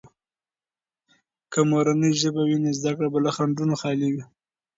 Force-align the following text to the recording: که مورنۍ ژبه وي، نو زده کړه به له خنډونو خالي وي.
که 1.51 1.59
مورنۍ 1.69 2.11
ژبه 2.21 2.41
وي، 2.45 2.57
نو 2.63 2.69
زده 2.79 2.91
کړه 2.97 3.07
به 3.13 3.19
له 3.25 3.31
خنډونو 3.35 3.73
خالي 3.81 4.09
وي. 4.13 4.23